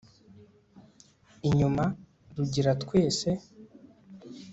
[1.47, 1.83] inyuma;
[2.35, 3.29] rugira twese